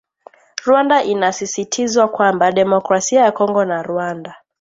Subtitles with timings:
[0.63, 4.35] Rwanda inasisitizwa kwamba Demokrasia ya Kongo na Rwanda